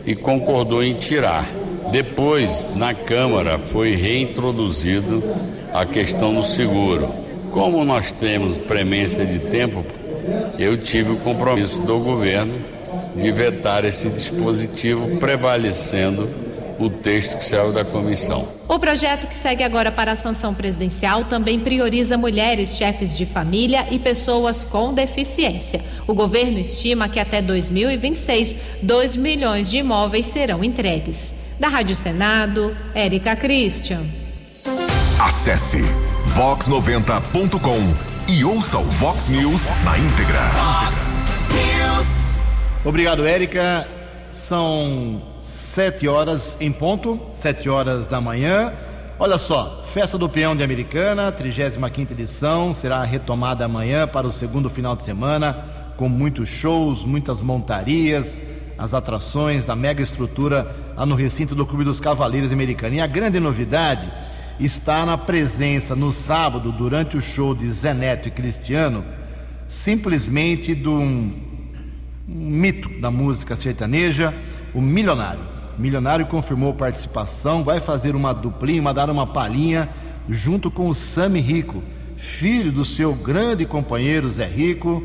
[0.07, 1.47] e concordou em tirar.
[1.91, 5.23] Depois, na Câmara, foi reintroduzido
[5.73, 7.09] a questão do seguro.
[7.51, 9.85] Como nós temos premência de tempo,
[10.59, 12.55] eu tive o compromisso do governo
[13.17, 16.29] de vetar esse dispositivo, prevalecendo
[16.79, 18.47] o texto que saiu da comissão.
[18.69, 23.87] O projeto que segue agora para a sanção presidencial também prioriza mulheres chefes de família
[23.91, 25.81] e pessoas com deficiência.
[26.07, 31.35] O governo estima que até 2026, 2 milhões de imóveis serão entregues.
[31.59, 34.03] Da Rádio Senado, Érica Christian.
[35.21, 35.83] Acesse
[36.37, 40.41] vox90.com e ouça o Vox News na íntegra.
[40.41, 41.17] Vox
[41.53, 42.35] News.
[42.85, 43.89] Obrigado, Érica.
[44.31, 48.73] São sete horas em ponto, sete horas da manhã.
[49.19, 54.71] Olha só, Festa do Peão de Americana, 35 edição, será retomada amanhã para o segundo
[54.71, 55.57] final de semana,
[55.97, 58.41] com muitos shows, muitas montarias,
[58.79, 62.97] as atrações da mega estrutura lá no recinto do Clube dos Cavaleiros Americanos.
[62.97, 64.09] E a grande novidade
[64.61, 69.05] está na presença no sábado, durante o show de Zé Neto e Cristiano,
[69.67, 71.33] simplesmente de um,
[72.29, 74.33] um mito da música sertaneja,
[74.73, 75.43] o Milionário.
[75.77, 79.89] Milionário confirmou participação, vai fazer uma duplinha, dar uma palhinha,
[80.29, 81.83] junto com o Sami Rico,
[82.17, 85.03] filho do seu grande companheiro Zé Rico,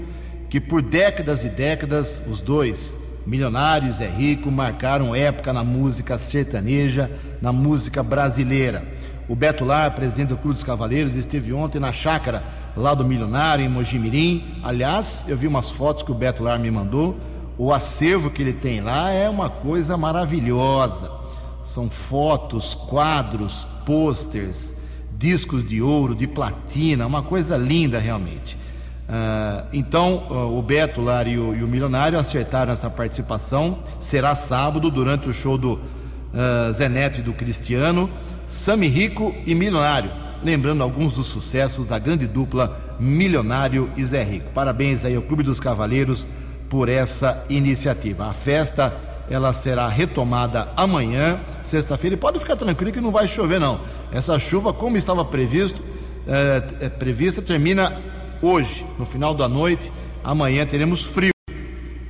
[0.49, 7.09] que por décadas e décadas, os dois Milionários é Rico marcaram época na música sertaneja,
[7.41, 8.86] na música brasileira.
[9.29, 12.43] O Beto Lar, presidente do Clube dos Cavaleiros, esteve ontem na chácara
[12.75, 14.43] lá do Milionário, em Mojimirim.
[14.62, 17.17] Aliás, eu vi umas fotos que o Beto Lar me mandou.
[17.57, 21.09] O acervo que ele tem lá é uma coisa maravilhosa.
[21.63, 24.75] São fotos, quadros, pôsteres,
[25.17, 28.57] discos de ouro, de platina, uma coisa linda realmente.
[29.13, 33.78] Uh, então, uh, o Beto Lar e o, e o, Milionário acertaram essa participação.
[33.99, 38.10] Será sábado, durante o show do uh, Zé Neto e do Cristiano,
[38.47, 40.10] Sami Rico e Milionário.
[40.43, 44.49] Lembrando alguns dos sucessos da grande dupla Milionário e Zé Rico.
[44.52, 46.26] Parabéns aí ao Clube dos Cavaleiros
[46.67, 48.26] por essa iniciativa.
[48.26, 48.91] A festa
[49.30, 53.80] ela será retomada amanhã, sexta-feira, e pode ficar tranquilo que não vai chover não.
[54.12, 55.84] Essa chuva, como estava previsto,
[56.28, 58.02] é, é prevista, termina
[58.43, 59.89] hoje, no final da noite.
[60.21, 61.32] Amanhã teremos frio,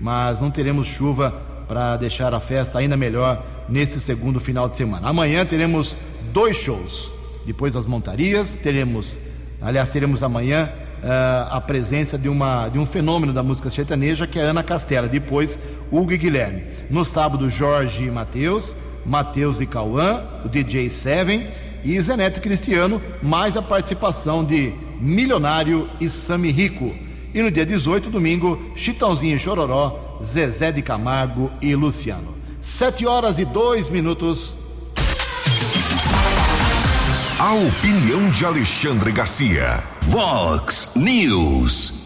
[0.01, 1.31] mas não teremos chuva
[1.67, 5.07] para deixar a festa ainda melhor nesse segundo final de semana.
[5.07, 5.95] Amanhã teremos
[6.33, 7.11] dois shows.
[7.45, 9.17] Depois das montarias, teremos,
[9.61, 10.71] aliás, teremos amanhã
[11.03, 15.07] uh, a presença de, uma, de um fenômeno da música sertaneja que é Ana Castela.
[15.07, 15.59] Depois,
[15.91, 16.63] Hugo e Guilherme.
[16.89, 21.47] No sábado, Jorge e Matheus, Matheus e Cauã, o DJ Seven
[21.83, 26.95] e Zeneto Cristiano, mais a participação de Milionário e Sami Rico.
[27.33, 32.33] E no dia 18, domingo, Chitãozinho e Chororó, Zezé de Camargo e Luciano.
[32.61, 34.55] Sete horas e dois minutos.
[37.37, 39.83] A opinião de Alexandre Garcia.
[40.03, 42.01] Vox News.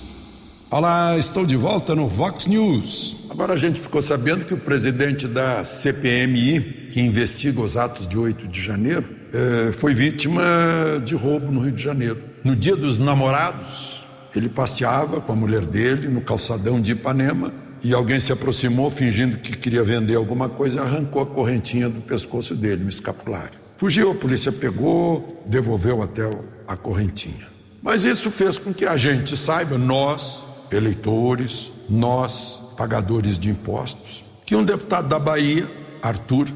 [0.71, 3.27] Olá, estou de volta no Vox News.
[3.29, 8.17] Agora a gente ficou sabendo que o presidente da CPMI, que investiga os atos de
[8.17, 10.41] 8 de janeiro, eh, foi vítima
[11.05, 12.26] de roubo no Rio de Janeiro.
[12.47, 17.93] No dia dos namorados, ele passeava com a mulher dele no calçadão de Ipanema e
[17.93, 22.55] alguém se aproximou fingindo que queria vender alguma coisa e arrancou a correntinha do pescoço
[22.55, 23.59] dele, um escapulário.
[23.75, 26.21] Fugiu, a polícia pegou, devolveu até
[26.65, 27.49] a correntinha.
[27.83, 34.55] Mas isso fez com que a gente saiba, nós, eleitores, nós, pagadores de impostos, que
[34.55, 35.69] um deputado da Bahia,
[36.01, 36.47] Arthur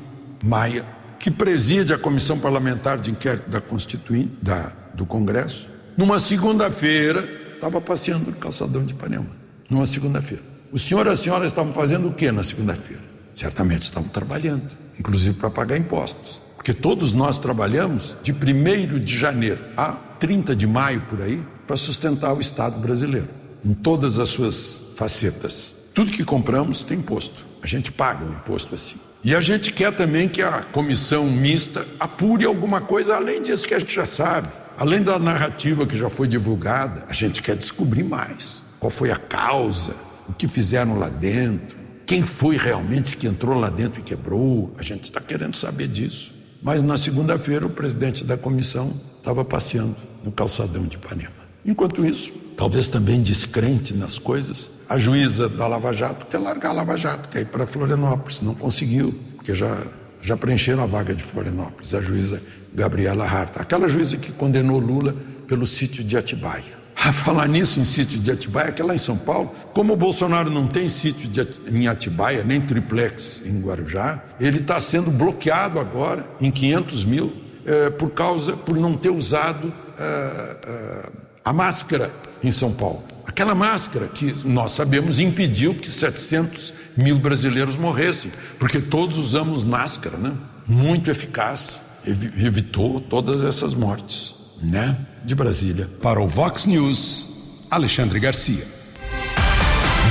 [0.41, 0.85] Maia,
[1.19, 5.70] que preside a comissão parlamentar de inquérito da Constituinte, da do Congresso.
[5.97, 9.27] Numa segunda-feira, estava passeando no calçadão de Ipanema.
[9.69, 10.43] Numa segunda-feira.
[10.71, 13.01] O senhor e a senhora estavam fazendo o que na segunda-feira?
[13.35, 16.41] Certamente estavam trabalhando, inclusive para pagar impostos.
[16.55, 21.75] Porque todos nós trabalhamos de 1 de janeiro a 30 de maio por aí para
[21.75, 23.27] sustentar o Estado brasileiro,
[23.65, 25.75] em todas as suas facetas.
[25.93, 27.45] Tudo que compramos tem imposto.
[27.61, 28.97] A gente paga um imposto assim.
[29.23, 33.73] E a gente quer também que a comissão mista apure alguma coisa além disso que
[33.73, 34.47] a gente já sabe.
[34.77, 38.63] Além da narrativa que já foi divulgada, a gente quer descobrir mais.
[38.79, 39.95] Qual foi a causa,
[40.27, 41.81] o que fizeram lá dentro,
[42.11, 44.73] quem foi realmente que entrou lá dentro e quebrou.
[44.77, 46.33] A gente está querendo saber disso.
[46.61, 51.31] Mas na segunda-feira, o presidente da comissão estava passeando no calçadão de Ipanema.
[51.65, 56.73] Enquanto isso, talvez também descrente nas coisas, a juíza da Lava Jato quer largar a
[56.73, 58.41] Lava Jato, quer ir para Florianópolis.
[58.41, 59.87] Não conseguiu, porque já,
[60.21, 62.41] já preencheram a vaga de Florianópolis, a juíza
[62.73, 65.15] Gabriela Harta, aquela juíza que condenou Lula
[65.47, 66.81] pelo sítio de Atibaia.
[66.95, 70.51] A falar nisso em sítio de Atibaia, que lá em São Paulo, como o Bolsonaro
[70.51, 76.29] não tem sítio de, em Atibaia, nem triplex em Guarujá, ele está sendo bloqueado agora
[76.39, 77.33] em 500 mil
[77.65, 81.09] eh, por causa, por não ter usado eh, eh,
[81.43, 82.11] a máscara
[82.43, 83.03] em São Paulo.
[83.25, 90.17] Aquela máscara que nós sabemos impediu que 700 mil brasileiros morressem, porque todos usamos máscara,
[90.17, 90.33] né?
[90.67, 94.97] Muito eficaz, evitou todas essas mortes, né?
[95.23, 95.87] De Brasília.
[96.01, 98.65] Para o Vox News, Alexandre Garcia.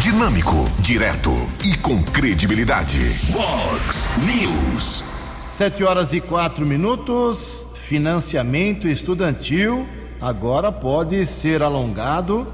[0.00, 1.30] Dinâmico, direto
[1.64, 2.98] e com credibilidade.
[3.30, 5.04] Vox News.
[5.50, 7.66] Sete horas e quatro minutos.
[7.74, 9.86] Financiamento estudantil
[10.20, 12.46] agora pode ser alongado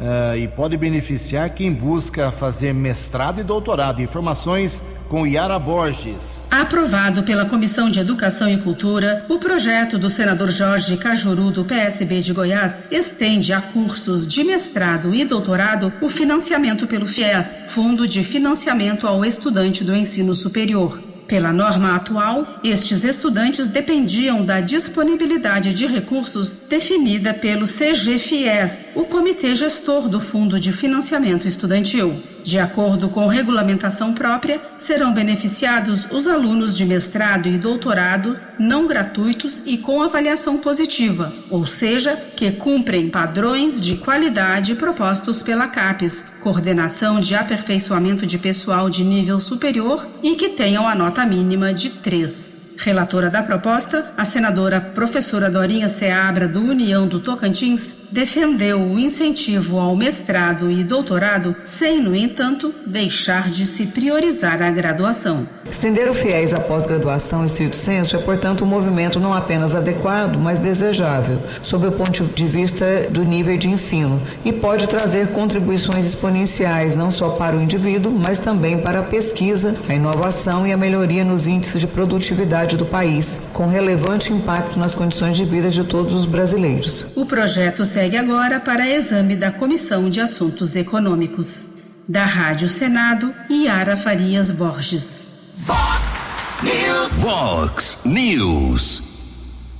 [0.00, 4.00] uh, e pode beneficiar quem busca fazer mestrado e doutorado.
[4.02, 6.48] Informações com Yara Borges.
[6.50, 12.20] Aprovado pela Comissão de Educação e Cultura, o projeto do senador Jorge Cajuru, do PSB
[12.20, 18.22] de Goiás, estende a cursos de mestrado e doutorado o financiamento pelo FIES, Fundo de
[18.22, 21.09] Financiamento ao Estudante do Ensino Superior.
[21.30, 29.54] Pela norma atual, estes estudantes dependiam da disponibilidade de recursos definida pelo CGFIES, o Comitê
[29.54, 32.20] Gestor do Fundo de Financiamento Estudantil.
[32.44, 39.66] De acordo com regulamentação própria, serão beneficiados os alunos de mestrado e doutorado não gratuitos
[39.66, 47.20] e com avaliação positiva, ou seja, que cumprem padrões de qualidade propostos pela CAPES, Coordenação
[47.20, 52.56] de Aperfeiçoamento de Pessoal de Nível Superior, e que tenham a nota mínima de 3.
[52.76, 59.78] Relatora da proposta, a senadora professora Dorinha Seabra, do União do Tocantins, defendeu o incentivo
[59.78, 65.46] ao mestrado e doutorado, sem, no entanto, deixar de se priorizar a graduação.
[65.70, 70.58] Estender o FIES à pós-graduação estrito senso é, portanto, um movimento não apenas adequado, mas
[70.58, 76.96] desejável, sob o ponto de vista do nível de ensino, e pode trazer contribuições exponenciais
[76.96, 81.24] não só para o indivíduo, mas também para a pesquisa, a inovação e a melhoria
[81.24, 86.14] nos índices de produtividade do país, com relevante impacto nas condições de vida de todos
[86.14, 87.12] os brasileiros.
[87.16, 91.68] O projeto segue agora para exame da Comissão de Assuntos Econômicos.
[92.08, 95.28] Da Rádio Senado, Yara Farias Borges.
[95.58, 96.32] Vox
[96.62, 97.12] News.
[97.18, 99.02] Vox News.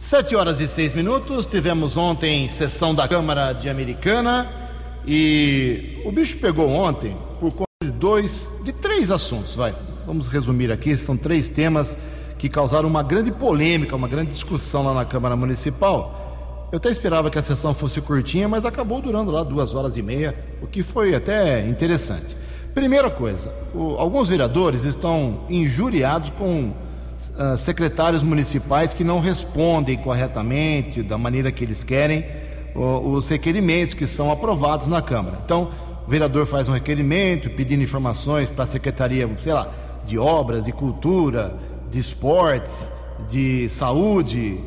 [0.03, 1.47] Sete horas e seis minutos.
[1.47, 4.47] Tivemos ontem sessão da Câmara de Americana
[5.07, 9.75] e o bicho pegou ontem por conta de dois, de três assuntos, vai.
[10.07, 11.97] Vamos resumir aqui, são três temas
[12.37, 16.20] que causaram uma grande polêmica, uma grande discussão lá na Câmara Municipal.
[16.73, 20.03] Eu até esperava que a sessão fosse curtinha, mas acabou durando lá duas horas e
[20.03, 22.37] meia, o que foi até interessante.
[22.73, 31.03] Primeira coisa, o, alguns vereadores estão injuriados com uh, secretários municipais que não respondem corretamente,
[31.03, 32.25] da maneira que eles querem,
[32.77, 35.41] uh, os requerimentos que são aprovados na Câmara.
[35.45, 35.71] Então,
[36.07, 39.69] o vereador faz um requerimento pedindo informações para a Secretaria, sei lá,
[40.07, 41.53] de Obras, de Cultura,
[41.91, 42.93] de Esportes,
[43.29, 44.61] de Saúde,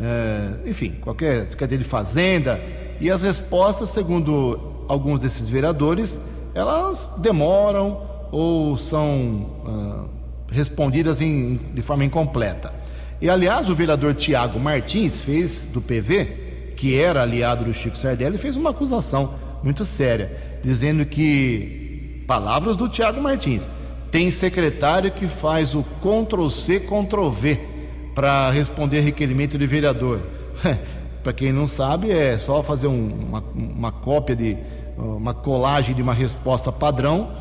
[0.00, 2.60] é, enfim, qualquer secretaria de fazenda,
[3.00, 6.20] e as respostas, segundo alguns desses vereadores,
[6.54, 8.00] elas demoram
[8.30, 10.08] ou são uh,
[10.50, 12.72] respondidas em, de forma incompleta.
[13.20, 18.36] E aliás, o vereador Tiago Martins fez do PV, que era aliado do Chico Sardelli,
[18.36, 20.30] fez uma acusação muito séria,
[20.62, 23.72] dizendo que, palavras do Tiago Martins,
[24.10, 27.73] tem secretário que faz o Ctrl C, Ctrl V
[28.14, 30.20] para responder requerimento de vereador.
[31.22, 34.56] para quem não sabe, é só fazer um, uma, uma cópia de
[34.96, 37.32] uma colagem de uma resposta padrão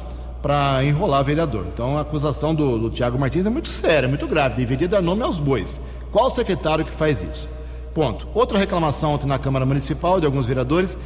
[0.41, 1.67] para enrolar vereador.
[1.71, 5.21] Então a acusação do, do Tiago Martins é muito séria, muito grave, deveria dar nome
[5.21, 5.79] aos bois.
[6.11, 7.47] Qual secretário que faz isso?
[7.93, 8.27] Ponto.
[8.33, 10.97] Outra reclamação ontem na Câmara Municipal de alguns vereadores,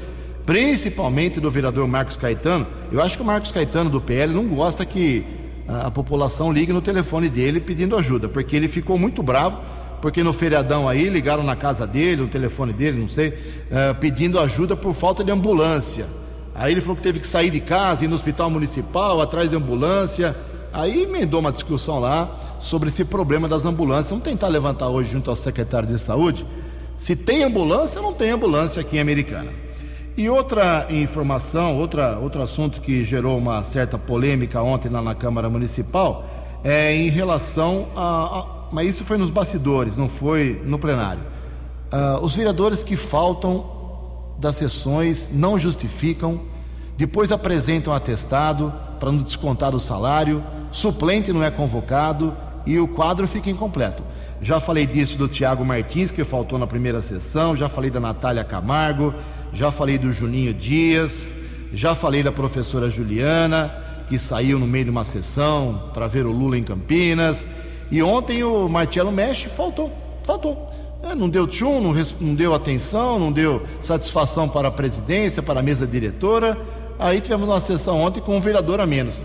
[0.45, 2.65] principalmente do vereador Marcos Caetano.
[2.91, 5.25] Eu acho que o Marcos Caetano do PL não gosta que
[5.67, 9.59] a, população ligue no telefone dele pedindo ajuda, porque ele ficou muito bravo,
[10.01, 14.39] porque no feriadão aí ligaram na casa dele, no telefone dele, não sei, uh, pedindo
[14.39, 16.05] ajuda por falta de ambulância.
[16.55, 19.55] Aí ele falou que teve que sair de casa, ir no hospital municipal, atrás de
[19.55, 20.35] ambulância.
[20.73, 24.09] Aí emendou uma discussão lá sobre esse problema das ambulâncias.
[24.09, 26.45] Vamos tentar levantar hoje junto ao secretário de saúde
[26.97, 29.66] se tem ambulância não tem ambulância aqui em Americana.
[30.17, 35.47] E outra informação, outra, outro assunto que gerou uma certa polêmica ontem lá na Câmara
[35.47, 36.25] Municipal
[36.63, 38.39] é em relação a.
[38.39, 41.21] a mas isso foi nos bastidores, não foi no plenário.
[41.93, 43.63] Uh, os vereadores que faltam
[44.39, 46.41] das sessões não justificam,
[46.97, 53.27] depois apresentam atestado para não descontar o salário, suplente não é convocado e o quadro
[53.27, 54.01] fica incompleto.
[54.41, 58.43] Já falei disso do Tiago Martins, que faltou na primeira sessão, já falei da Natália
[58.43, 59.13] Camargo,
[59.53, 61.33] já falei do Juninho Dias,
[61.73, 63.71] já falei da professora Juliana,
[64.07, 67.47] que saiu no meio de uma sessão para ver o Lula em Campinas.
[67.91, 69.91] E ontem o Marcelo Mestre faltou,
[70.23, 70.69] faltou.
[71.03, 75.59] É, não deu tchum, não, não deu atenção, não deu satisfação para a presidência, para
[75.59, 76.57] a mesa diretora.
[76.99, 79.21] Aí tivemos uma sessão ontem com um vereador a menos.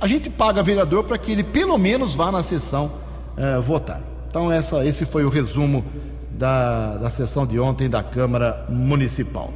[0.00, 2.90] A gente paga vereador para que ele pelo menos vá na sessão
[3.36, 4.00] é, votar.
[4.28, 5.84] Então, essa, esse foi o resumo
[6.30, 9.52] da, da sessão de ontem da Câmara Municipal.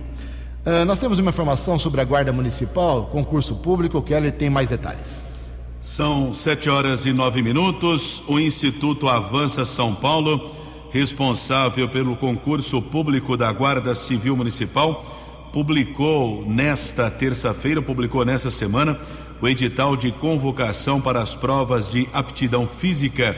[0.66, 4.68] Uh, nós temos uma informação sobre a Guarda Municipal, concurso público, que ele tem mais
[4.68, 5.24] detalhes.
[5.80, 8.22] São sete horas e nove minutos.
[8.26, 10.54] O Instituto Avança São Paulo,
[10.90, 15.04] responsável pelo concurso público da Guarda Civil Municipal,
[15.52, 18.98] publicou nesta terça-feira, publicou nesta semana,
[19.40, 23.36] o edital de convocação para as provas de aptidão física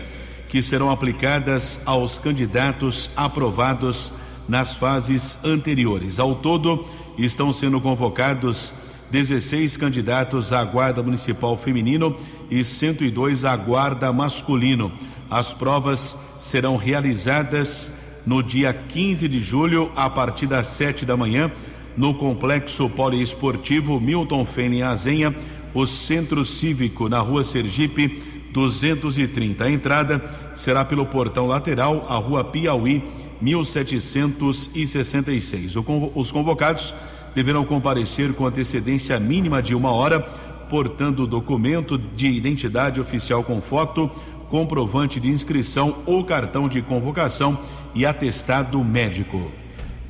[0.49, 4.11] que serão aplicadas aos candidatos aprovados
[4.49, 6.19] nas fases anteriores.
[6.19, 6.85] Ao todo,
[7.25, 8.73] estão sendo convocados
[9.11, 12.17] 16 candidatos à Guarda Municipal Feminino
[12.51, 14.93] e 102 à Guarda Masculino.
[15.29, 17.91] As provas serão realizadas
[18.25, 21.51] no dia 15 de julho, a partir das 7 da manhã,
[21.97, 25.35] no Complexo Poliesportivo Milton Fene Azenha,
[25.75, 29.65] o Centro Cívico, na Rua Sergipe, 230.
[29.65, 30.23] A entrada
[30.55, 33.03] será pelo portão lateral, a rua Piauí,
[33.41, 35.75] 1766.
[36.15, 36.93] Os convocados
[37.35, 40.21] deverão comparecer com antecedência mínima de uma hora,
[40.69, 44.11] portando documento de identidade oficial com foto,
[44.49, 47.59] comprovante de inscrição ou cartão de convocação
[47.95, 49.51] e atestado médico.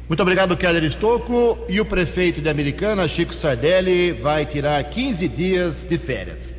[0.08, 1.58] Muito obrigado, Keller Estocco.
[1.68, 6.52] E o prefeito de Americana, Chico Sardelli, vai tirar 15 dias de férias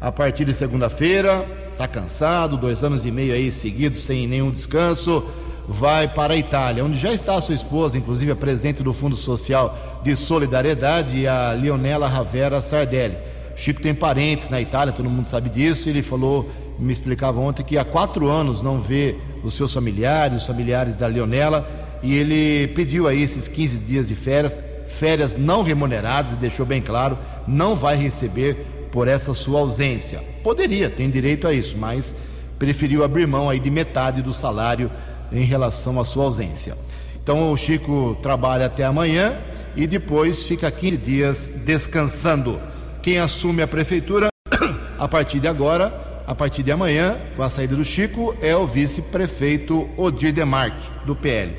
[0.00, 1.46] a partir de segunda-feira.
[1.72, 5.24] Está cansado, dois anos e meio aí seguidos sem nenhum descanso.
[5.70, 9.14] Vai para a Itália, onde já está a sua esposa, inclusive a presidente do Fundo
[9.14, 13.18] Social de Solidariedade, a Leonela Ravera Sardelli.
[13.54, 15.90] Chico tem parentes na Itália, todo mundo sabe disso.
[15.90, 16.48] Ele falou,
[16.78, 21.06] me explicava ontem, que há quatro anos não vê os seus familiares, os familiares da
[21.06, 21.68] Leonela,
[22.02, 26.80] e ele pediu aí esses 15 dias de férias, férias não remuneradas, e deixou bem
[26.80, 28.54] claro, não vai receber
[28.90, 30.24] por essa sua ausência.
[30.42, 32.14] Poderia, tem direito a isso, mas
[32.58, 34.90] preferiu abrir mão aí de metade do salário
[35.32, 36.76] em relação à sua ausência.
[37.22, 39.36] Então o Chico trabalha até amanhã
[39.76, 42.58] e depois fica 15 dias descansando.
[43.02, 44.28] Quem assume a prefeitura
[44.98, 48.66] a partir de agora, a partir de amanhã, com a saída do Chico, é o
[48.66, 51.56] vice-prefeito Odir Demarque, do PL.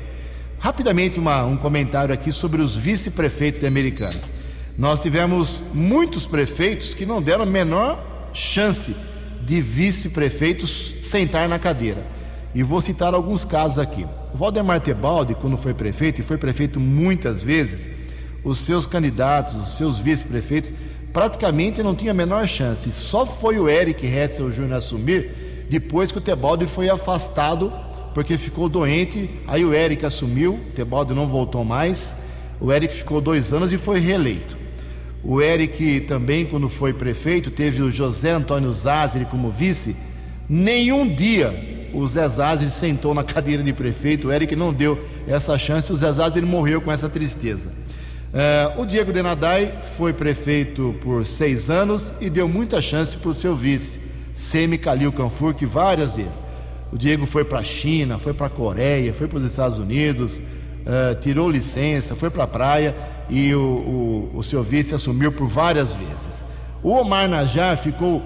[0.58, 4.20] Rapidamente uma, um comentário aqui sobre os vice-prefeitos de Americana.
[4.76, 8.94] Nós tivemos muitos prefeitos que não deram a menor chance
[9.42, 12.04] de vice-prefeitos sentar na cadeira.
[12.54, 14.06] E vou citar alguns casos aqui.
[14.34, 17.90] O Valdemar Tebaldi, quando foi prefeito, e foi prefeito muitas vezes,
[18.42, 20.72] os seus candidatos, os seus vice-prefeitos,
[21.12, 22.90] praticamente não tinham a menor chance.
[22.92, 27.72] Só foi o Eric Hetzel Júnior assumir depois que o Tebaldi foi afastado
[28.14, 29.30] porque ficou doente.
[29.46, 32.16] Aí o Eric assumiu, o Tebaldi não voltou mais.
[32.60, 34.58] O Eric ficou dois anos e foi reeleito.
[35.22, 39.94] O Eric também, quando foi prefeito, teve o José Antônio Zazeri como vice.
[40.48, 44.28] Nenhum dia o Zé Zazeri sentou na cadeira de prefeito.
[44.28, 45.92] O Eric não deu essa chance.
[45.92, 47.70] O Zé Zazeri morreu com essa tristeza.
[48.32, 53.34] Uh, o Diego Denadai foi prefeito por seis anos e deu muita chance para o
[53.34, 54.00] seu vice,
[54.34, 56.40] Semi Kalil Canfur, que várias vezes.
[56.92, 60.38] O Diego foi para a China, foi para a Coreia, foi para os Estados Unidos,
[60.38, 62.94] uh, tirou licença, foi para a praia
[63.28, 66.44] e o, o, o seu vice assumiu por várias vezes.
[66.84, 68.22] O Omar Najar ficou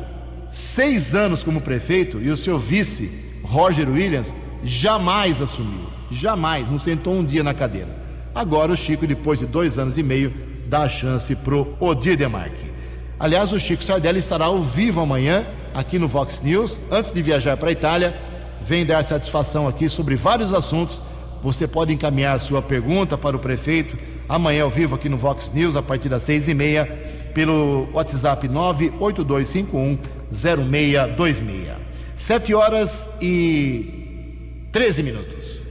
[0.51, 3.11] seis anos como prefeito e o seu vice,
[3.45, 4.35] Roger Williams,
[4.65, 5.93] jamais assumiu.
[6.11, 7.89] jamais, não sentou um dia na cadeira.
[8.35, 10.33] Agora o Chico, depois de dois anos e meio,
[10.67, 12.73] dá a chance pro Odir Demarque.
[13.19, 17.57] Aliás, o Chico Sardelli estará ao vivo amanhã aqui no Vox News, antes de viajar
[17.57, 18.15] para a Itália.
[18.61, 21.01] Vem dar satisfação aqui sobre vários assuntos.
[21.43, 23.97] Você pode encaminhar a sua pergunta para o prefeito
[24.29, 26.87] amanhã ao vivo aqui no Vox News, a partir das seis e meia,
[27.35, 29.99] pelo WhatsApp 98251
[30.33, 31.84] 0626.
[32.17, 35.63] Sete horas e 13 minutos.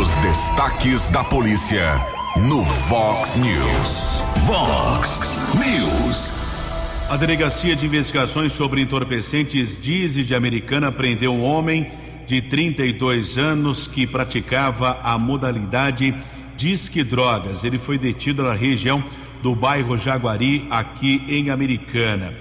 [0.00, 1.94] Os destaques da polícia
[2.36, 4.20] no Vox News.
[4.46, 5.20] Vox
[5.54, 6.32] News.
[7.08, 11.88] A Delegacia de Investigações sobre Entorpecentes Dize de Americana prendeu um homem
[12.26, 16.16] de 32 anos que praticava a modalidade
[16.56, 17.62] Disque Drogas.
[17.62, 19.04] Ele foi detido na região
[19.40, 22.34] do bairro Jaguari, aqui em Americana.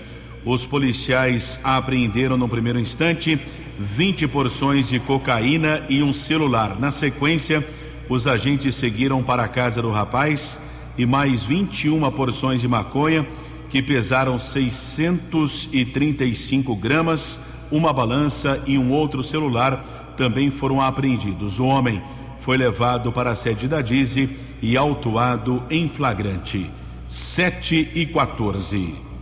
[0.46, 3.40] Os policiais apreenderam no primeiro instante
[3.80, 6.78] 20 porções de cocaína e um celular.
[6.80, 7.66] Na sequência,
[8.10, 10.60] os agentes seguiram para a casa do rapaz
[10.98, 13.26] e mais 21 porções de maconha
[13.70, 17.40] que pesaram 635 gramas,
[17.72, 21.60] uma balança e um outro celular também foram apreendidos.
[21.60, 22.00] O homem
[22.40, 24.30] foi levado para a sede da Dize
[24.62, 26.70] e autuado em flagrante.
[27.08, 29.13] 7 e 14.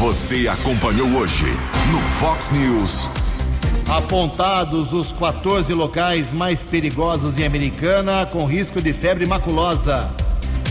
[0.00, 1.44] Você acompanhou hoje
[1.92, 3.06] no Fox News.
[3.86, 10.08] Apontados os 14 locais mais perigosos em Americana com risco de febre maculosa.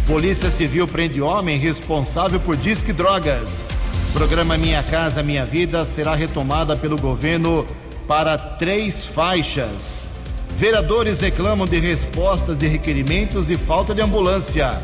[0.07, 3.67] Polícia Civil prende homem responsável por disque drogas.
[4.13, 7.67] Programa Minha Casa Minha Vida será retomada pelo governo
[8.07, 10.09] para três faixas.
[10.57, 14.81] Vereadores reclamam de respostas de requerimentos e falta de ambulância.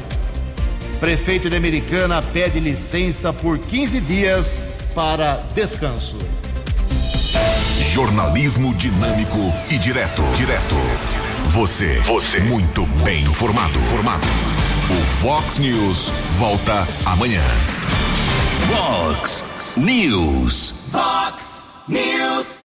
[0.99, 6.17] Prefeito de Americana pede licença por 15 dias para descanso.
[7.93, 10.21] Jornalismo dinâmico e direto.
[10.35, 10.75] Direto.
[11.49, 11.99] Você.
[11.99, 12.39] Você.
[12.39, 13.79] Muito bem informado.
[13.81, 14.25] Formado.
[14.89, 17.43] O Fox News volta amanhã.
[18.67, 19.43] Fox
[19.77, 20.73] News.
[20.91, 22.45] Fox News.